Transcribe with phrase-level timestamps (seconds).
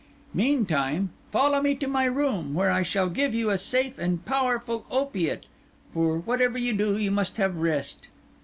[0.33, 4.87] Meantime, follow me to my room, where I shall give you a safe and powerful
[4.89, 5.45] opiate;
[5.93, 8.07] for, whatever you do, you must have rest."